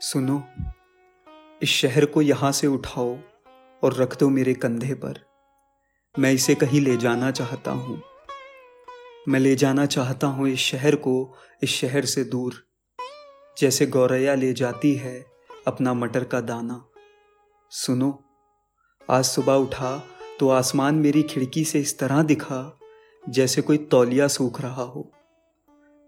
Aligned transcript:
सुनो, 0.00 0.42
इस 1.62 1.68
शहर 1.68 2.04
को 2.04 2.22
यहाँ 2.22 2.50
से 2.52 2.66
उठाओ 2.66 3.16
और 3.82 3.94
रख 3.94 4.18
दो 4.18 4.28
मेरे 4.28 4.54
कंधे 4.54 4.94
पर। 4.94 5.18
मैं 6.18 6.32
इसे 6.32 6.54
कहीं 6.54 6.80
ले 6.80 6.96
जाना 6.96 7.30
चाहता 7.30 7.70
हूँ। 7.70 8.00
मैं 9.28 9.40
ले 9.40 9.54
जाना 9.56 9.86
चाहता 9.86 10.26
हूँ 10.26 10.48
इस 10.48 10.58
शहर 10.58 10.94
को, 10.96 11.34
इस 11.62 11.70
शहर 11.70 12.04
से 12.04 12.24
दूर। 12.24 12.62
जैसे 13.58 13.86
गौरैया 13.86 14.34
ले 14.34 14.52
जाती 14.52 14.94
है 14.94 15.18
अपना 15.66 15.94
मटर 15.94 16.24
का 16.24 16.40
दाना। 16.40 16.84
सुनो, 17.70 18.24
आज 19.10 19.24
सुबह 19.24 19.54
उठा 19.54 19.96
तो 20.40 20.48
आसमान 20.48 20.94
मेरी 20.94 21.22
खिड़की 21.22 21.64
से 21.64 21.80
इस 21.80 21.98
तरह 21.98 22.22
दिखा 22.22 22.78
जैसे 23.28 23.62
कोई 23.62 23.78
तौलिया 23.78 24.28
सूख 24.28 24.60
रहा 24.60 24.82
हो। 24.82 25.10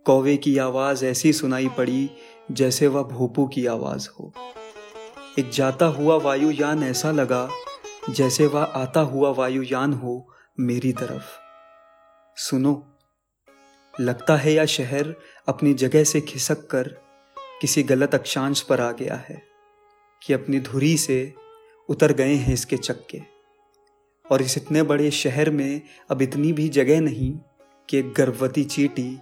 कौवे 0.05 0.37
की 0.37 0.59
आवाज़ 0.59 1.05
ऐसी 1.05 1.33
सुनाई 1.33 1.69
पड़ी 1.69 2.11
जैसे 2.51 2.87
वह 2.87 3.03
भोपू 3.03 3.47
की 3.47 3.67
आवाज़ 3.67 4.09
हो। 4.09 4.33
एक 5.39 5.51
जाता 5.51 5.87
हुआ 5.87 6.17
वायुयान 6.17 6.83
ऐसा 6.83 7.11
लगा 7.11 7.49
जैसे 8.11 8.47
वह 8.47 8.63
आता 8.63 9.01
हुआ 9.01 9.31
वायुयान 9.31 9.93
हो 9.93 10.35
मेरी 10.61 10.93
तरफ़। 10.93 11.25
सुनो, 12.37 12.87
लगता 14.01 14.37
है 14.37 14.53
यह 14.53 14.65
शहर 14.65 15.15
अपनी 15.49 15.75
जगह 15.75 16.05
से 16.05 16.21
खिसक 16.21 16.67
कर 16.67 16.89
किसी 17.61 17.83
गलत 17.83 18.15
अक्षांश 18.15 18.61
पर 18.61 18.81
आ 18.81 18.93
गया 18.93 19.15
है 19.15 19.43
कि 20.23 20.33
अपनी 20.33 20.61
धुरी 20.61 20.97
से 20.97 21.35
उतर 21.89 22.13
गए 22.13 22.35
हैं 22.35 22.55
इसके 22.55 22.77
चक्के। 22.77 23.21
और 24.31 24.43
इस 24.43 24.57
इतने 24.57 24.83
बड़े 24.83 25.11
शहर 25.11 25.51
में 25.51 25.81
अब 26.11 26.23
इतनी 26.23 26.53
भी 26.53 26.69
जगह 26.69 27.01
नहीं 27.01 27.39
कि 27.89 27.99
एक 27.99 28.13
गर्भवती 28.13 28.65
चीटी 28.65 29.19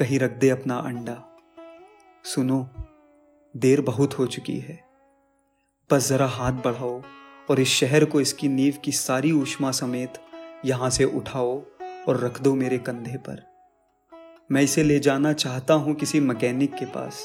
कहीं 0.00 0.18
रख 0.18 0.38
दे 0.38 0.48
अपना 0.48 0.76
अंडा। 0.80 1.14
सुनो, 2.24 2.58
देर 3.54 3.80
बहुत 3.80 4.18
हो 4.18 4.26
चुकी 4.26 4.58
है। 4.58 4.78
बस 5.90 6.08
ज़रा 6.08 6.26
हाथ 6.28 6.62
बढ़ाओ 6.64 7.00
और 7.48 7.60
इस 7.60 7.68
शहर 7.70 8.04
को 8.04 8.20
इसकी 8.20 8.48
नींव 8.48 8.74
की 8.84 8.92
सारी 8.92 9.32
ऊष्मा 9.32 9.70
समेत 9.70 10.18
यहाँ 10.64 10.90
से 10.90 11.04
उठाओ 11.06 11.52
और 12.08 12.20
रख 12.20 12.40
दो 12.40 12.54
मेरे 12.54 12.78
कंधे 12.78 13.16
पर। 13.18 13.42
मैं 14.50 14.62
इसे 14.62 14.82
ले 14.82 14.98
जाना 14.98 15.32
चाहता 15.34 15.74
हूँ 15.74 15.94
किसी 15.94 16.20
मैकेनिक 16.20 16.74
के 16.74 16.86
पास, 16.86 17.22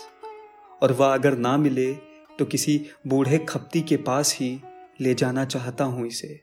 और 0.81 0.91
वह 0.91 1.13
अगर 1.13 1.38
ना 1.38 1.55
मिले 1.57 1.94
तो 2.39 2.45
किसी 2.45 2.80
बूढ़े 3.07 3.38
खपती 3.39 3.81
के 3.81 3.97
पास 4.03 4.35
ही 4.35 4.59
ले 5.02 5.13
जाना 5.13 5.45
चाहता 5.45 5.83
हूँ 5.85 6.07
इसे। 6.07 6.39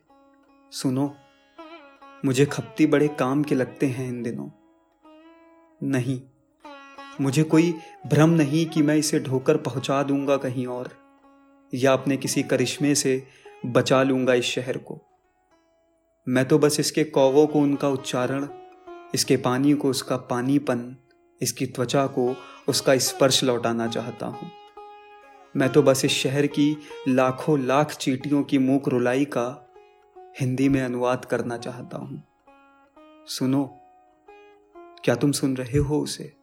सुनो, 0.73 1.13
मुझे 2.25 2.47
खपती 2.47 2.87
बड़े 2.87 3.09
काम 3.19 3.43
के 3.43 3.55
लगते 3.55 3.87
हैं 3.89 4.09
इन 4.09 4.23
दिनों। 4.23 4.49
नहीं। 5.83 6.21
मुझे 7.21 7.43
कोई 7.43 7.75
भ्रम 8.07 8.31
नहीं 8.31 8.67
कि 8.67 8.83
मैं 8.83 8.97
इसे 8.97 9.21
ढोकर 9.21 9.57
पहुँचा 9.57 10.03
दूँगा 10.03 10.37
कहीं 10.37 10.67
और, 10.67 10.91
या 11.75 11.93
अपने 11.93 12.17
किसी 12.17 12.43
करिश्मे 12.43 12.95
से 12.95 13.27
बचा 13.67 14.03
लूँगा 14.03 14.35
इस 14.35 14.45
शहर 14.45 14.79
को। 14.79 15.01
मैं 16.29 16.49
तो 16.49 16.59
बस 16.59 16.81
इसके 16.81 17.05
कौवों 17.05 17.47
को, 17.47 17.59
उनका 17.59 17.89
उच्चारण, 17.89 18.49
इसके 19.15 19.37
पानी 19.37 19.73
को, 19.73 19.91
उसका 19.91 20.17
पानीपन, 20.17 20.97
इसकी 21.41 21.67
त्वचा 21.67 22.07
को, 22.07 22.37
उसका 22.69 22.99
स्पर्श 22.99 23.45
लौटाना 23.45 23.87
चाहता 23.87 24.27
हूँ। 24.27 24.51
मैं 25.57 25.69
तो 25.69 25.83
बस 25.83 26.05
इस 26.05 26.13
शहर 26.13 26.47
की 26.47 26.77
लाखों 27.09 27.61
लाख 27.61 27.93
चीटियों 27.93 28.43
की 28.43 28.59
मूक 28.59 28.89
रुलाई 28.89 29.25
का 29.25 29.71
हिंदी 30.41 30.69
में 30.69 30.83
अनुवाद 30.83 31.25
करना 31.25 31.57
चाहता 31.57 31.99
हूँ। 31.99 32.23
सुनो 33.27 33.79
क्या 35.05 35.15
तुम 35.15 35.33
सुन 35.33 35.57
रहे 35.57 35.79
हो 35.79 35.99
उसे? 35.99 36.42